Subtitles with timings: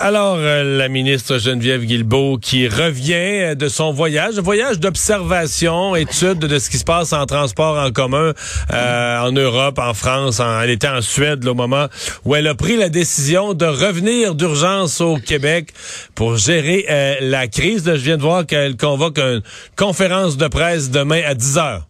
[0.00, 6.38] Alors, euh, la ministre Geneviève Guilbeault qui revient de son voyage, un voyage d'observation, étude
[6.38, 8.32] de ce qui se passe en transport en commun
[8.72, 10.38] euh, en Europe, en France.
[10.38, 11.88] En, elle était en Suède là, au moment
[12.24, 15.72] où elle a pris la décision de revenir d'urgence au Québec
[16.14, 17.82] pour gérer euh, la crise.
[17.84, 19.42] je viens de voir qu'elle convoque une
[19.74, 21.88] conférence de presse demain à 10 heures.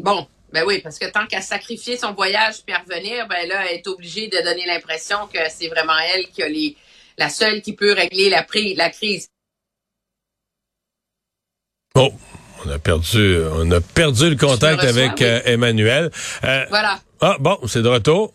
[0.00, 3.62] Bon, ben oui, parce que tant qu'à sacrifier son voyage puis à revenir, ben là,
[3.70, 6.76] elle est obligée de donner l'impression que c'est vraiment elle qui a les,
[7.20, 8.44] la seule qui peut régler la,
[8.76, 9.28] la crise.
[11.94, 12.12] Oh,
[12.64, 16.10] on a perdu, on a perdu le contact avec euh, Emmanuel.
[16.44, 16.98] Euh, voilà.
[17.20, 18.32] Ah bon, c'est de retour.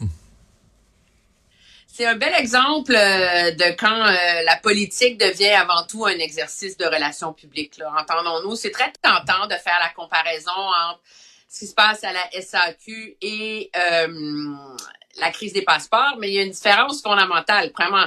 [1.87, 4.03] C'est un bel exemple euh, de quand
[4.43, 7.79] la politique devient avant tout un exercice de relations publiques.
[7.97, 10.99] Entendons-nous, c'est très tentant de faire la comparaison entre
[11.49, 13.71] ce qui se passe à la SAQ et
[15.21, 17.71] la crise des passeports, mais il y a une différence fondamentale.
[17.79, 18.05] Vraiment,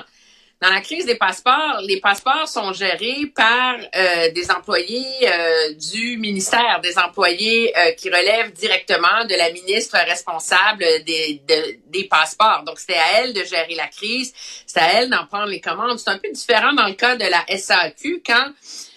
[0.60, 6.16] dans la crise des passeports, les passeports sont gérés par euh, des employés euh, du
[6.18, 11.40] ministère, des employés euh, qui relèvent directement de la ministre responsable des,
[11.86, 12.64] des passeports.
[12.66, 14.34] Donc, c'était à elle de gérer la crise,
[14.66, 16.00] c'est à elle d'en prendre les commandes.
[16.00, 18.52] C'est un peu différent dans le cas de la SAQ quand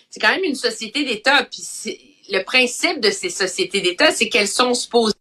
[0.10, 1.48] c'est quand même une société d'État.
[1.50, 5.14] Puis le principe de ces sociétés d'État, c'est qu'elles sont supposées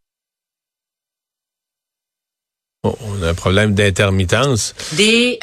[2.83, 4.75] on a un problème d'intermittence.
[4.93, 5.39] Des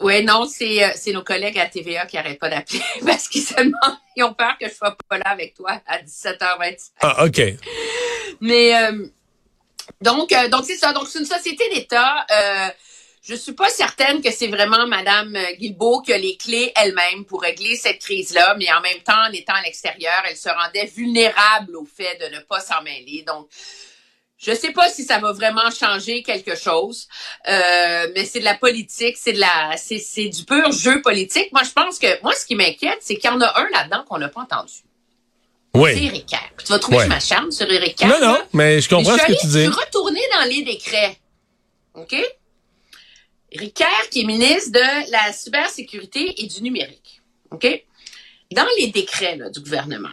[0.00, 3.42] oui, non, c'est euh, c'est nos collègues à TVA qui n'arrêtent pas d'appeler parce qu'ils
[3.42, 6.90] se demandent, ils ont peur que je sois pas là avec toi à 17h25.
[7.00, 7.40] Ah, OK.
[8.40, 9.06] Mais euh,
[10.00, 10.92] donc euh, donc c'est ça.
[10.92, 12.26] Donc c'est une société d'État.
[12.30, 12.68] Euh,
[13.22, 17.42] je suis pas certaine que c'est vraiment Madame Guilbeault qui a les clés elle-même pour
[17.42, 21.76] régler cette crise-là, mais en même temps, en étant à l'extérieur, elle se rendait vulnérable
[21.76, 23.24] au fait de ne pas s'en mêler.
[23.26, 23.48] Donc,
[24.38, 27.08] je sais pas si ça va vraiment changer quelque chose,
[27.48, 31.50] euh, mais c'est de la politique, c'est de la, c'est, c'est du pur jeu politique.
[31.52, 34.04] Moi, je pense que moi, ce qui m'inquiète, c'est qu'il y en a un là-dedans
[34.08, 34.74] qu'on n'a pas entendu.
[35.74, 35.90] Oui.
[35.94, 36.50] C'est Kerr.
[36.64, 38.08] Tu vas trouver que je m'acharne sur Kerr.
[38.08, 39.64] Non, non, mais je comprends ce que tu dis.
[39.64, 41.18] Je suis retourner dans les décrets.
[41.94, 42.16] OK?
[43.50, 47.22] Eric Kerr, qui est ministre de la cybersécurité et du numérique.
[47.50, 47.66] OK?
[48.52, 50.08] Dans les décrets là, du gouvernement,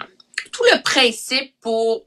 [0.51, 2.05] tout le principe pour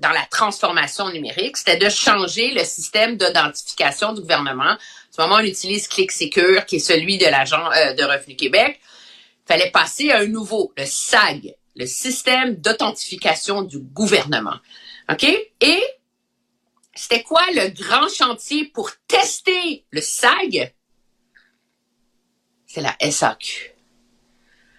[0.00, 4.72] dans la transformation numérique, c'était de changer le système d'identification du gouvernement.
[4.72, 4.78] En
[5.10, 8.80] ce moment, on utilise ClickSecure, qui est celui de l'agent euh, de Revenu Québec.
[8.80, 14.58] Il fallait passer à un nouveau, le SAG, le système d'authentification du gouvernement.
[15.10, 15.24] OK?
[15.24, 15.82] Et
[16.94, 20.74] c'était quoi le grand chantier pour tester le SAG?
[22.66, 23.72] C'est la SAQ.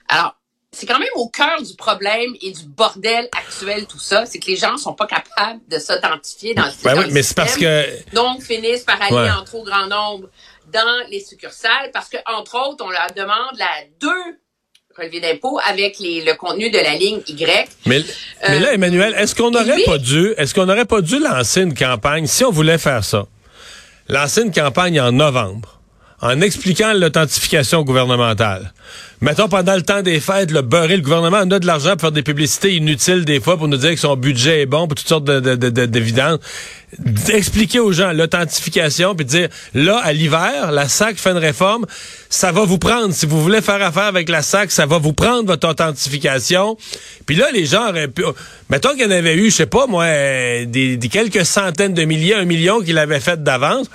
[0.10, 0.37] Alors,
[0.78, 4.28] c'est quand même au cœur du problème et du bordel actuel, tout ça.
[4.28, 7.36] C'est que les gens sont pas capables de s'authentifier dans le, ben oui, mais c'est
[7.36, 10.30] parce que donc finissent par aller en trop grand nombre
[10.72, 13.66] dans les succursales parce que entre autres, on leur demande la
[14.00, 14.38] deux
[14.96, 17.68] relevés d'impôts avec les, le contenu de la ligne Y.
[17.88, 18.02] Mais,
[18.48, 21.74] mais là, Emmanuel, est-ce qu'on n'aurait pas dû, est-ce qu'on n'aurait pas dû lancer une
[21.74, 23.26] campagne si on voulait faire ça?
[24.10, 25.82] Lancer une campagne en novembre
[26.22, 28.74] en expliquant l'authentification gouvernementale?
[29.22, 32.02] Mettons, pendant le temps des fêtes, le beurrer le gouvernement, on a de l'argent pour
[32.02, 34.96] faire des publicités inutiles des fois pour nous dire que son budget est bon pour
[34.96, 36.40] toutes sortes de, de,
[37.30, 41.86] Expliquer aux gens l'authentification puis dire, là, à l'hiver, la SAC fait une réforme,
[42.30, 43.14] ça va vous prendre.
[43.14, 46.78] Si vous voulez faire affaire avec la SAC, ça va vous prendre votre authentification.
[47.26, 48.24] Puis là, les gens auraient pu...
[48.70, 50.06] Mettons qu'il y en avait eu, je sais pas, moi,
[50.66, 53.88] des, des quelques centaines de milliers, un million qu'il avait fait d'avance.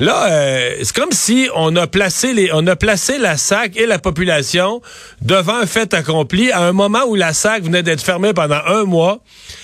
[0.00, 3.84] Là, euh, c'est comme si on a placé les, on a placé la SAC et
[3.84, 4.29] la population
[5.22, 8.84] devant un fait accompli à un moment où la SAC venait d'être fermée pendant un
[8.84, 9.20] mois.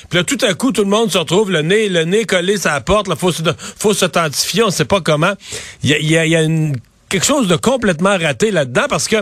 [0.08, 2.58] Puis là, tout à coup, tout le monde se retrouve le nez, le nez collé
[2.58, 3.06] sur la porte.
[3.08, 3.32] Il faut,
[3.78, 5.32] faut s'authentifier, on sait pas comment.
[5.82, 6.76] Il y a, y a, y a une,
[7.08, 9.16] quelque chose de complètement raté là-dedans parce que,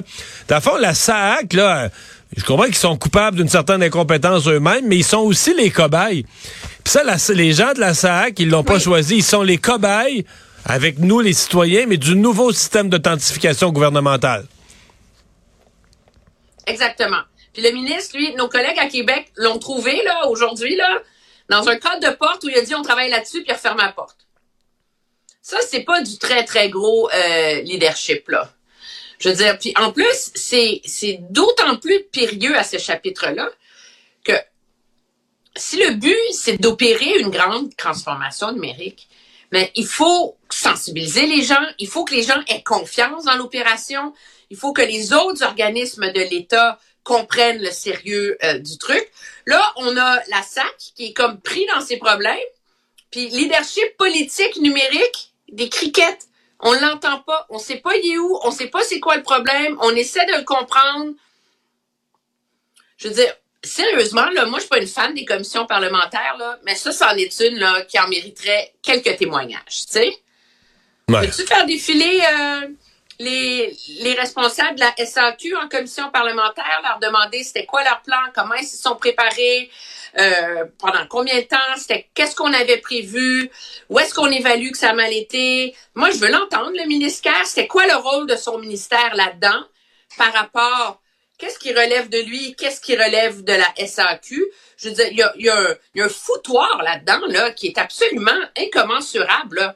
[0.48, 1.90] dans le fond, la SAC, là,
[2.36, 6.24] je comprends qu'ils sont coupables d'une certaine incompétence eux-mêmes, mais ils sont aussi les cobayes.
[6.82, 7.02] Puis ça,
[7.32, 9.16] les gens de la SAC, ils l'ont pas choisi.
[9.16, 10.24] Ils sont les cobayes
[10.64, 14.46] avec nous, les citoyens, mais du nouveau système d'authentification gouvernementale.
[16.66, 17.22] Exactement.
[17.52, 21.02] Puis le ministre, lui, nos collègues à Québec l'ont trouvé, là, aujourd'hui, là,
[21.48, 23.78] dans un cadre de porte où il a dit on travaille là-dessus, puis il referme
[23.78, 24.26] la porte.
[25.42, 28.50] Ça, c'est pas du très, très gros euh, leadership, là.
[29.18, 33.48] Je veux dire, puis en plus, c'est, c'est d'autant plus périlleux à ce chapitre-là
[34.24, 34.32] que
[35.56, 39.08] si le but, c'est d'opérer une grande transformation numérique,
[39.52, 44.12] Mais il faut sensibiliser les gens, il faut que les gens aient confiance dans l'opération,
[44.54, 49.04] il faut que les autres organismes de l'État comprennent le sérieux euh, du truc.
[49.46, 52.38] Là, on a la SAC qui est comme pris dans ses problèmes,
[53.10, 56.28] puis leadership politique numérique des criquettes.
[56.60, 59.24] On l'entend pas, on sait pas il est où, on sait pas c'est quoi le
[59.24, 61.14] problème, on essaie de le comprendre.
[62.96, 63.34] Je veux dire,
[63.64, 67.10] sérieusement, là, moi, je suis pas une fan des commissions parlementaires, là, mais ça, c'en
[67.16, 70.16] est une là, qui en mériterait quelques témoignages, tu sais.
[71.08, 71.26] Ouais.
[71.26, 72.68] Peux-tu faire défiler euh,
[73.18, 78.18] les, les responsables de la SAQ en commission parlementaire, leur demander c'était quoi leur plan,
[78.34, 79.70] comment ils se sont préparés,
[80.18, 83.50] euh, pendant combien de temps, c'était qu'est-ce qu'on avait prévu,
[83.88, 85.74] où est-ce qu'on évalue que ça a mal été.
[85.94, 89.64] Moi, je veux l'entendre, le ministère, c'était quoi le rôle de son ministère là-dedans
[90.16, 91.00] par rapport
[91.38, 94.44] qu'est-ce qui relève de lui, qu'est-ce qui relève de la SAQ.
[94.76, 99.74] Je veux dire, il y a, un, foutoir là-dedans là, qui est absolument incommensurable.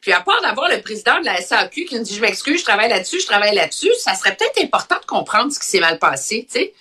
[0.00, 2.64] Puis à part d'avoir le président de la SAQ qui nous dit je m'excuse, je
[2.64, 5.98] travaille là-dessus, je travaille là-dessus, ça serait peut-être important de comprendre ce qui s'est mal
[5.98, 6.72] passé, tu sais.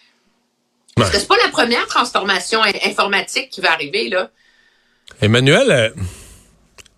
[0.95, 4.29] Parce que c'est pas la première transformation in- informatique qui va arriver là.
[5.21, 5.89] Emmanuel, euh,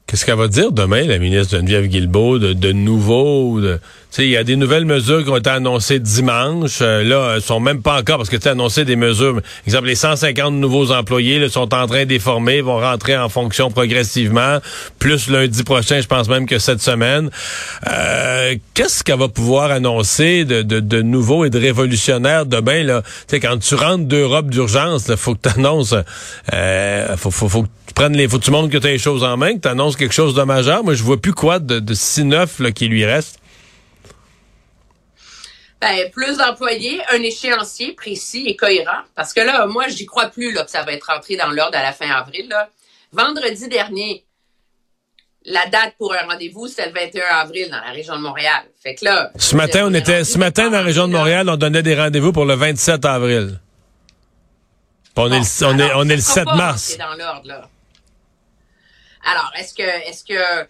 [0.07, 3.60] qu'est-ce qu'elle va dire demain, la ministre Geneviève Guilbeault, de, de nouveau?
[3.62, 3.80] de-
[4.18, 6.80] il y a des nouvelles mesures qui ont été annoncées dimanche.
[6.82, 9.40] Euh, là, elles sont même pas encore, parce que tu as annoncé des mesures.
[9.66, 14.60] Exemple, les 150 nouveaux employés là, sont en train d'être vont rentrer en fonction progressivement.
[14.98, 17.30] Plus lundi prochain, je pense même que cette semaine.
[17.88, 22.84] Euh, Qu'est-ce qu'elle va pouvoir annoncer de, de, de nouveau et de révolutionnaire demain?
[22.84, 23.02] Là?
[23.02, 25.96] Tu sais, quand tu rentres d'Europe d'urgence, il faut que tu annonces...
[26.54, 28.28] Euh, faut, faut, faut que tu prennes les...
[28.28, 30.14] Faut que tu montres que tu as les choses en main, que tu annonces quelque
[30.14, 30.84] chose de majeur.
[30.84, 33.39] Moi, je vois plus quoi de, de si neuf là, qui lui reste.
[35.81, 39.00] Ben, plus d'employés, un échéancier précis et cohérent.
[39.16, 41.78] Parce que là, moi, j'y crois plus là, que ça va être rentré dans l'ordre
[41.78, 42.50] à la fin avril.
[42.50, 42.70] Là.
[43.14, 44.26] Vendredi dernier,
[45.46, 48.64] la date pour un rendez-vous, c'était le 21 avril dans la région de Montréal.
[48.84, 49.31] Fait que là.
[49.38, 51.14] Ce matin, on était, ce matin, dans la région de.
[51.14, 53.60] Montréal, on donnait des rendez-vous pour le 27 avril.
[55.16, 56.98] On, est, le- on, est, on est le ça 7 sera pas mars.
[56.98, 57.70] dans l'ordre, là.
[59.26, 60.68] Alors, est-ce que, est-ce que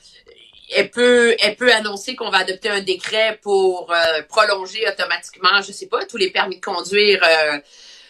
[0.75, 5.71] elle peut, elle peut annoncer qu'on va adopter un décret pour euh, prolonger automatiquement, je
[5.71, 7.57] sais pas, tous les permis de conduire euh,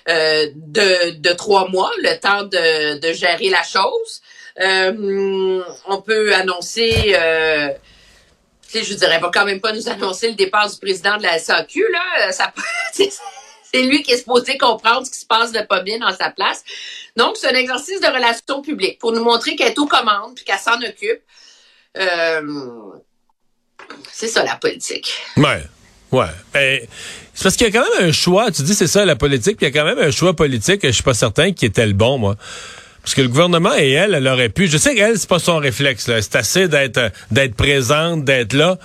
[0.10, 4.22] euh, de, de trois mois, le temps de, de gérer la chose.
[4.60, 7.70] Euh, on peut annoncer, euh,
[8.74, 11.86] je dirais, va quand même pas nous annoncer le départ du président de la SAQ,
[11.92, 12.32] là.
[12.32, 12.52] Ça,
[12.92, 16.32] c'est lui qui est supposé comprendre ce qui se passe de pas bien dans sa
[16.32, 16.64] place.
[17.16, 20.44] Donc, c'est un exercice de relations publiques pour nous montrer qu'elle est aux commandes puis
[20.44, 21.22] qu'elle s'en occupe.
[21.98, 22.42] Euh,
[24.12, 25.12] c'est ça la politique.
[25.38, 25.64] Ouais.
[26.12, 26.26] Ouais.
[26.54, 26.82] Ben,
[27.34, 28.52] c'est parce qu'il y a quand même un choix.
[28.52, 30.82] Tu dis c'est ça la politique, puis il y a quand même un choix politique,
[30.84, 32.36] je suis pas certain qui était le bon, moi.
[33.02, 34.68] Parce que le gouvernement et elle, elle aurait pu.
[34.68, 36.08] Je sais qu'elle, c'est pas son réflexe.
[36.08, 36.22] là.
[36.22, 38.78] C'est assez d'être d'être présente, d'être là.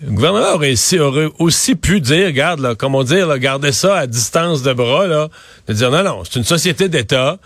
[0.00, 3.72] Le gouvernement aurait aussi, aurait aussi pu dire, regarde, là, comme on dit, là, garder
[3.72, 5.28] ça à distance de bras, là,
[5.66, 7.38] de dire non, non, c'est une société d'État.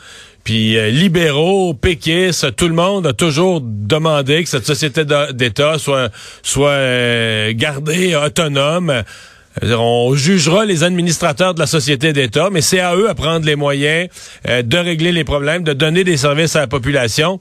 [0.49, 5.03] Puis euh, libéraux, péquistes, tout le monde a toujours demandé que cette société
[5.35, 6.09] d'État soit
[6.43, 9.03] soit euh, gardée autonome.
[9.53, 13.45] C'est-à-dire, On jugera les administrateurs de la société d'État, mais c'est à eux à prendre
[13.45, 14.09] les moyens
[14.49, 17.41] euh, de régler les problèmes, de donner des services à la population.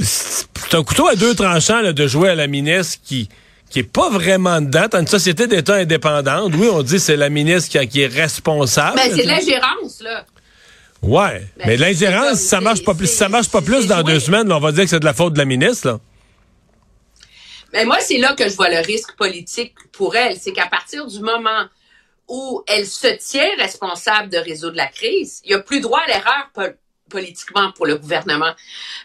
[0.00, 3.28] C'est un couteau à deux tranchants là, de jouer à la ministre qui
[3.70, 4.86] qui est pas vraiment dedans.
[4.88, 6.52] T'as une société d'État indépendante.
[6.56, 8.94] Oui, on dit c'est la ministre qui, est responsable.
[8.94, 10.24] Ben, c'est de l'ingérence, là.
[11.06, 14.14] Ouais, Ben, mais l'ingérence, ça marche pas plus, ça marche pas plus dans joué.
[14.14, 15.86] deux semaines, là, on va dire que c'est de la faute de la ministre.
[15.88, 16.00] Là.
[17.72, 20.36] Mais moi, c'est là que je vois le risque politique pour elle.
[20.38, 21.64] C'est qu'à partir du moment
[22.28, 26.06] où elle se tient responsable de résoudre la crise, il n'y a plus droit à
[26.06, 26.62] l'erreur po-
[27.10, 28.52] politiquement pour le gouvernement.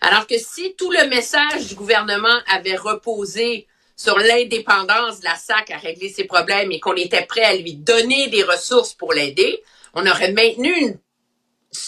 [0.02, 5.72] Alors que si tout le message du gouvernement avait reposé sur l'indépendance de la SAC
[5.72, 9.62] à régler ses problèmes et qu'on était prêt à lui donner des ressources pour l'aider,
[9.94, 10.98] on aurait maintenu une-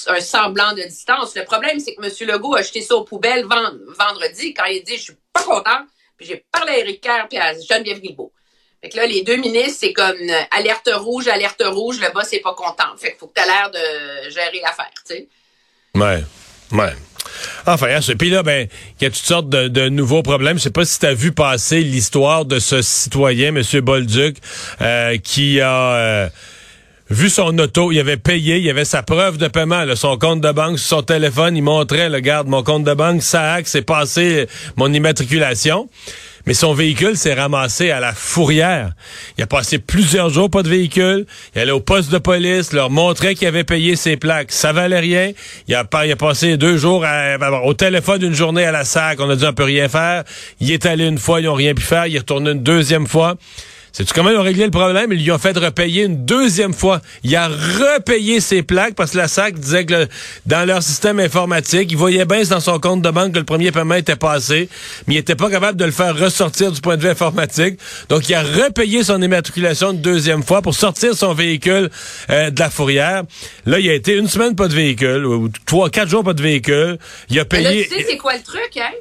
[0.08, 1.36] un semblant de distance.
[1.36, 2.12] Le problème, c'est que M.
[2.30, 5.86] Legault a jeté ça aux poubelles ven- vendredi quand il dit «je suis pas content»,
[6.18, 8.32] puis j'ai parlé à Éric Kerr puis à Geneviève Guilbeault.
[8.84, 12.32] Fait que là, les deux ministres, c'est comme euh, alerte rouge, alerte rouge, le boss
[12.34, 12.96] est pas content.
[12.98, 15.28] Fait qu'il faut que tu l'air de gérer l'affaire, tu sais.
[15.96, 16.24] Ouais,
[16.72, 16.94] ouais.
[17.68, 18.68] Enfin, hein, ce- puis là, ben,
[19.00, 20.58] il y a toutes sortes de, de nouveaux problèmes.
[20.58, 23.62] Je sais pas si tu as vu passer l'histoire de ce citoyen, M.
[23.82, 24.38] Bolduc,
[24.82, 26.30] euh, qui a euh,
[27.12, 30.42] vu son auto, il avait payé, il avait sa preuve de paiement, là, son compte
[30.42, 33.82] de banque son téléphone, il montrait, le garde, mon compte de banque, ça hack, c'est
[33.82, 35.90] passé mon immatriculation.
[36.46, 38.94] mais son véhicule s'est ramassé à la fourrière.
[39.38, 41.26] Il a passé plusieurs jours pas de véhicule.
[41.54, 44.52] Il allait au poste de police, leur montrait qu'il avait payé ses plaques.
[44.52, 45.34] Ça valait rien.
[45.68, 47.06] Il a, il a passé deux jours
[47.64, 49.20] au téléphone une journée à la SAC.
[49.20, 50.24] On a dit on peut rien faire.
[50.60, 52.08] Il est allé une fois, ils n'ont rien pu faire.
[52.08, 53.36] Il est retourné une deuxième fois.
[53.94, 55.12] C'est-tu comment ils ont réglé le problème?
[55.12, 57.02] Ils lui ont fait repayer une deuxième fois.
[57.24, 60.08] Il a repayé ses plaques parce que la SAC disait que
[60.46, 63.72] dans leur système informatique, il voyait bien dans son compte de banque que le premier
[63.72, 64.70] paiement était passé,
[65.08, 67.80] mais il était pas capable de le faire ressortir du point de vue informatique.
[68.08, 71.90] Donc, il a repayé son immatriculation une deuxième fois pour sortir son véhicule
[72.30, 73.24] euh, de la fourrière.
[73.66, 76.42] Là, il a été une semaine pas de véhicule, ou trois, quatre jours pas de
[76.42, 76.98] véhicule.
[77.30, 77.64] Il a payé...
[77.64, 78.92] Là, tu sais c'est quoi le truc, hein?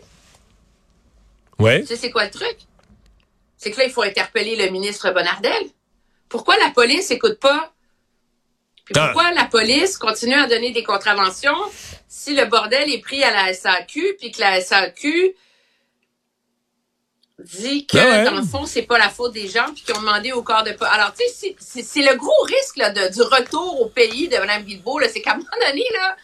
[1.61, 1.81] Oui.
[1.83, 2.57] Tu sais c'est quoi le truc?
[3.61, 5.63] C'est que là, il faut interpeller le ministre Bonardel.
[6.31, 7.75] Pourquoi la police écoute pas?
[8.87, 11.59] Puis pourquoi la police continue à donner des contraventions
[12.09, 15.37] si le bordel est pris à la SAQ, puis que la SAQ
[17.39, 20.01] dit que, ah dans le fond, c'est pas la faute des gens, puis qu'ils ont
[20.01, 20.75] demandé au corps de...
[20.87, 24.65] Alors, tu sais, c'est le gros risque là, de, du retour au pays de Mme
[24.65, 25.01] Guilbeault.
[25.13, 26.17] C'est qu'à un moment donné, là,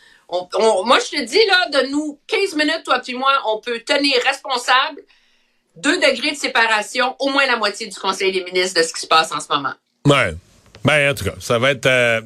[0.84, 4.20] moi, je te dis, là, de nous 15 minutes, toi puis moi, on peut tenir
[4.24, 5.02] responsable
[5.76, 9.00] deux degrés de séparation, au moins la moitié du Conseil des ministres de ce qui
[9.00, 9.74] se passe en ce moment.
[10.06, 10.34] Ouais.
[10.84, 11.86] Ben, en tout cas, ça va être...
[11.86, 12.20] Euh,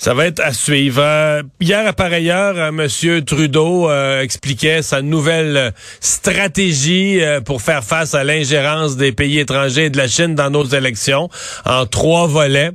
[0.00, 1.02] ça va être à suivre.
[1.02, 3.24] Euh, hier, par ailleurs, euh, M.
[3.24, 9.96] Trudeau expliquait sa nouvelle stratégie pour faire face à l'ingérence des pays étrangers et de
[9.96, 11.28] la Chine dans nos élections
[11.64, 12.70] en trois volets.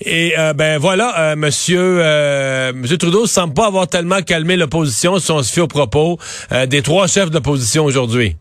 [0.00, 2.02] Et ben voilà, Monsieur
[2.72, 6.18] Monsieur Trudeau semble pas avoir tellement calmé l'opposition si on se fie aux propos
[6.68, 8.36] des trois chefs d'opposition aujourd'hui.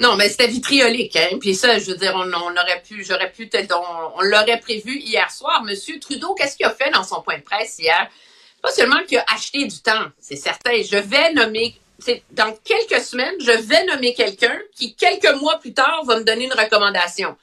[0.00, 1.38] Non, mais c'était vitriolique, hein.
[1.40, 5.30] Puis ça, je veux dire, on, aurait pu, j'aurais pu, on, on l'aurait prévu hier
[5.30, 5.62] soir.
[5.62, 8.08] Monsieur Trudeau, qu'est-ce qu'il a fait dans son point de presse hier?
[8.62, 10.82] Pas seulement qu'il a acheté du temps, c'est certain.
[10.82, 11.76] Je vais nommer,
[12.30, 16.44] dans quelques semaines, je vais nommer quelqu'un qui, quelques mois plus tard, va me donner
[16.44, 17.36] une recommandation.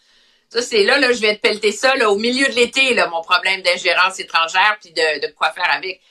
[0.49, 3.21] Ça, c'est là, là, je vais te pelleter ça, au milieu de l'été, là, mon
[3.21, 6.01] problème d'ingérence étrangère, puis de, de quoi faire avec.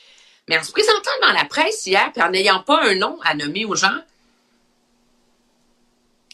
[0.47, 3.35] Mais en se présentant dans la presse hier, puis en n'ayant pas un nom à
[3.35, 3.99] nommer aux gens,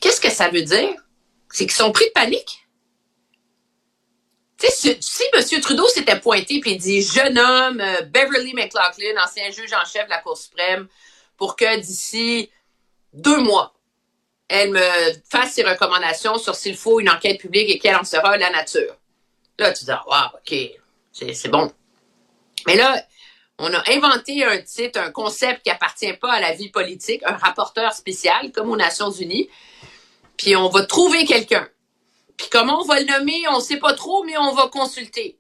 [0.05, 0.93] Qu'est-ce que ça veut dire?
[1.51, 2.69] C'est qu'ils sont pris de panique?
[4.59, 5.61] Si, si M.
[5.63, 10.11] Trudeau s'était pointé et dit Je nomme euh, Beverly McLaughlin, ancien juge en chef de
[10.11, 10.89] la Cour suprême,
[11.39, 12.51] pour que d'ici
[13.15, 13.73] deux mois,
[14.49, 18.37] elle me fasse ses recommandations sur s'il faut une enquête publique et quelle en sera
[18.37, 18.99] la nature.
[19.59, 20.55] Là, tu dis Ah, OK,
[21.13, 21.73] c'est bon.
[22.67, 23.03] Mais là,
[23.57, 27.39] on a inventé un titre, un concept qui appartient pas à la vie politique, un
[27.39, 29.49] rapporteur spécial, comme aux Nations Unies,
[30.37, 31.69] puis on va trouver quelqu'un.
[32.37, 35.39] Puis comment on va le nommer, on sait pas trop, mais on va consulter.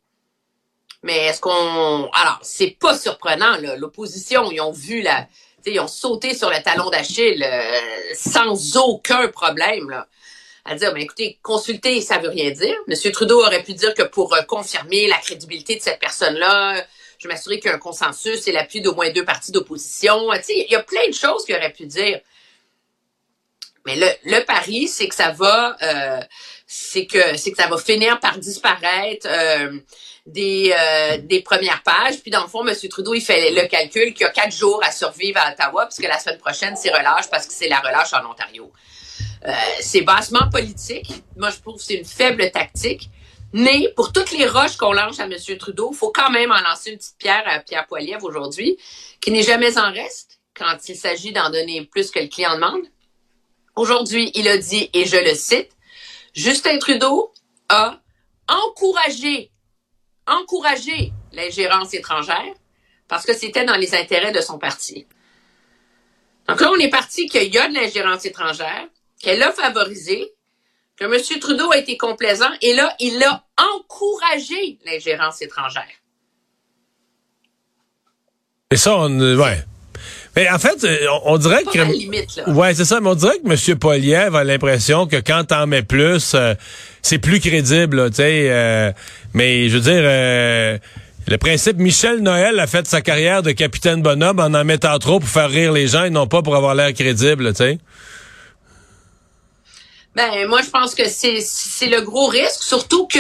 [1.02, 2.08] Mais est-ce qu'on...
[2.12, 3.58] Alors, c'est pas surprenant.
[3.76, 5.26] L'opposition, ils ont vu la...
[5.66, 7.80] ils ont sauté sur le talon d'Achille euh,
[8.14, 10.06] sans aucun problème, là.
[10.66, 12.74] À dire, ben écoutez, consulter, ça veut rien dire.
[12.86, 16.82] Monsieur Trudeau aurait pu dire que pour euh, confirmer la crédibilité de cette personne-là,
[17.18, 20.32] je m'assurer qu'il y a un consensus et l'appui d'au moins deux partis d'opposition.
[20.48, 22.18] Il y a plein de choses qu'il aurait pu dire.
[23.87, 26.21] Mais le, le pari, c'est que ça va, euh,
[26.67, 29.79] c'est que c'est que ça va finir par disparaître euh,
[30.26, 32.21] des euh, des premières pages.
[32.23, 32.75] Puis dans le fond, M.
[32.88, 36.09] Trudeau, il fait le calcul qu'il y a quatre jours à survivre à Ottawa, puisque
[36.09, 38.73] la semaine prochaine, c'est relâche parce que c'est la relâche en Ontario.
[39.81, 41.12] c'est bassement politique.
[41.37, 43.11] Moi, je trouve que c'est une faible tactique.
[43.53, 45.35] Mais pour toutes les roches qu'on lance à M.
[45.59, 48.76] Trudeau, il faut quand même en lancer une petite pierre à Pierre Poilievre aujourd'hui,
[49.21, 52.83] qui n'est jamais en reste quand il s'agit d'en donner plus que le client demande.
[53.76, 55.71] Aujourd'hui, il a dit, et je le cite,
[56.33, 57.33] Justin Trudeau
[57.69, 57.99] a
[58.49, 59.50] encouragé,
[60.26, 62.54] encouragé l'ingérence étrangère
[63.09, 65.07] parce que c'était dans les intérêts de son parti.
[66.49, 68.87] Donc là, on est parti qu'il y a de l'ingérence étrangère,
[69.21, 70.33] qu'elle a favorisé,
[70.97, 71.40] que M.
[71.40, 73.45] Trudeau a été complaisant, et là, il a
[73.76, 75.88] encouragé l'ingérence étrangère.
[78.71, 79.64] Et ça, on, ouais.
[80.37, 81.81] Mais en fait, euh, on, dirait que.
[81.81, 82.49] Limite, là.
[82.49, 83.00] Ouais, c'est ça.
[83.00, 83.79] Mais on dirait que M.
[83.79, 86.55] Poliev a l'impression que quand t'en mets plus, euh,
[87.03, 88.47] c'est plus crédible, tu sais.
[88.50, 88.93] Euh,
[89.33, 90.81] mais je veux dire.
[91.26, 95.21] le principe, Michel Noël a fait sa carrière de capitaine bonhomme en en mettant trop
[95.21, 97.79] pour faire rire les gens et non pas pour avoir l'air crédible, tu sais.
[100.14, 103.19] Ben, moi, je pense que c'est le gros risque, surtout que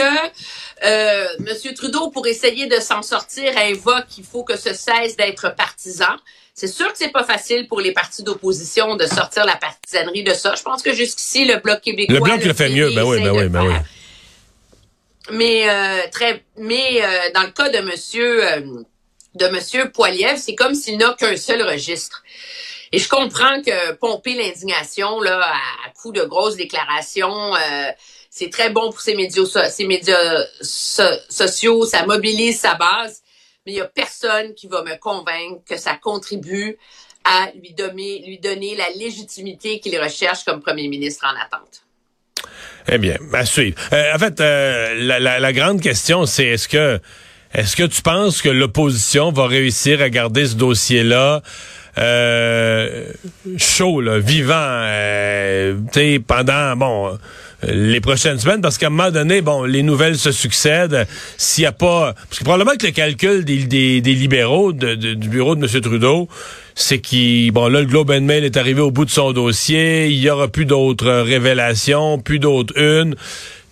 [0.84, 1.74] euh, M.
[1.74, 6.16] Trudeau, pour essayer de s'en sortir, invoque qu'il faut que ce cesse d'être partisan.
[6.54, 10.32] C'est sûr que c'est pas facile pour les partis d'opposition de sortir la partisanerie de
[10.32, 10.54] ça.
[10.54, 12.14] Je pense que jusqu'ici, le Bloc québécois...
[12.14, 13.74] Le Bloc le, fait mieux, ben oui, ben oui, ben oui.
[15.32, 18.60] Mais, euh, très, mais euh, dans le cas de Monsieur, euh,
[19.34, 22.22] de Monsieur Poiliev, c'est comme s'il n'a qu'un seul registre.
[22.92, 27.90] Et je comprends que pomper l'indignation là à, coup de grosses déclarations, euh,
[28.30, 33.23] c'est très bon pour ces médias, ces médias sociaux, ça mobilise sa base,
[33.66, 36.76] mais il y a personne qui va me convaincre que ça contribue
[37.24, 41.82] à lui donner, lui donner la légitimité qu'il recherche comme premier ministre en attente.
[42.88, 43.76] Eh bien, à suivre.
[43.92, 47.00] Euh, en fait, euh, la, grande question, c'est est-ce que
[47.54, 51.40] est-ce que tu penses que l'opposition va réussir à garder ce dossier-là
[51.96, 53.12] euh,
[53.56, 55.76] chaud, là, vivant, euh,
[56.26, 57.18] pendant bon
[57.68, 61.06] les prochaines semaines, parce qu'à un moment donné, bon, les nouvelles se succèdent.
[61.36, 65.28] S'il n'y a pas, parce que probablement que le calcul des, des, des libéraux du
[65.28, 65.80] bureau de M.
[65.80, 66.28] Trudeau,
[66.74, 70.08] c'est qu'il, bon, là, le Globe and Mail est arrivé au bout de son dossier.
[70.08, 73.14] Il y aura plus d'autres révélations, plus d'autres unes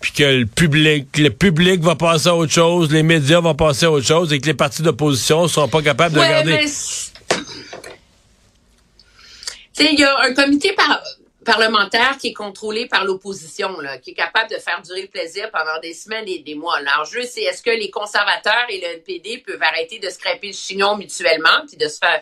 [0.03, 3.85] puis que le public, le public va passer à autre chose, les médias vont passer
[3.85, 6.65] à autre chose et que les partis d'opposition ne seront pas capables de regarder.
[9.79, 10.73] Il y a un comité
[11.43, 15.79] parlementaire qui est contrôlé par l'opposition, qui est capable de faire durer le plaisir pendant
[15.81, 16.79] des semaines et des mois.
[16.81, 20.97] L'enjeu, c'est est-ce que les conservateurs et le NPD peuvent arrêter de scraper le chignon
[20.97, 22.21] mutuellement puis de se faire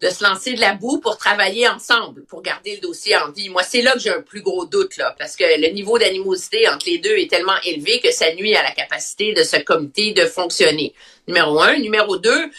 [0.00, 3.48] de se lancer de la boue pour travailler ensemble, pour garder le dossier en vie?
[3.48, 6.68] Moi, c'est là que j'ai un plus gros doute, là, parce que le niveau d'animosité
[6.68, 10.12] entre les deux est tellement élevé que ça nuit à la capacité de ce comité
[10.12, 10.94] de fonctionner.
[11.26, 11.78] Numéro un.
[11.78, 12.50] Numéro deux,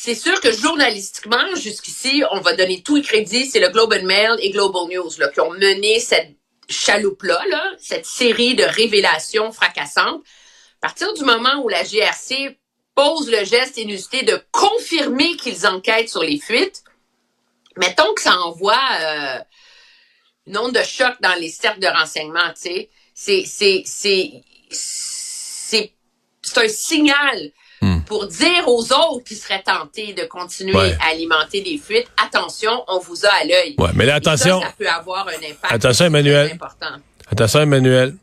[0.00, 4.36] c'est sûr que journalistiquement, jusqu'ici, on va donner tout le crédit, c'est le Global Mail
[4.38, 6.36] et Global News là, qui ont mené cette
[6.68, 10.22] chaloupe-là, là, cette série de révélations fracassantes.
[10.80, 12.56] À partir du moment où la GRC
[12.94, 16.84] pose le geste inusité de confirmer qu'ils enquêtent sur les fuites,
[17.76, 19.38] mettons que ça envoie euh,
[20.46, 22.90] une onde de choc dans les cercles de renseignement, tu sais.
[23.14, 25.92] C'est, c'est, c'est, c'est,
[26.54, 27.50] un signal.
[28.08, 32.98] Pour dire aux autres qui seraient tentés de continuer à alimenter des fuites, attention, on
[32.98, 33.74] vous a à l'œil.
[33.78, 34.62] Ouais, mais là, attention.
[34.62, 36.52] Ça, peut avoir un impact attention, Emmanuel.
[36.52, 36.96] important.
[37.30, 38.16] Attention, Emmanuel.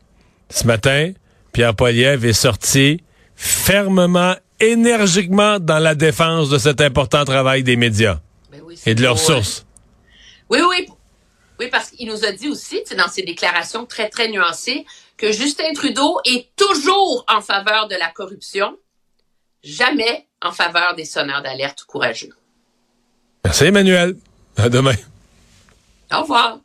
[0.50, 1.12] Ce matin,
[1.52, 3.00] Pierre Poilievre est sorti
[3.36, 8.18] fermement énergiquement dans la défense de cet important travail des médias
[8.50, 9.66] ben et de leurs sources.
[10.50, 10.88] Oui, oui.
[11.60, 14.84] Oui, parce qu'il nous a dit aussi, dans ses déclarations très, très nuancées,
[15.16, 18.76] que Justin Trudeau est toujours en faveur de la corruption,
[19.62, 22.34] jamais en faveur des sonneurs d'alerte courageux.
[23.44, 24.16] Merci, Emmanuel.
[24.56, 24.94] À demain.
[26.12, 26.60] Au revoir.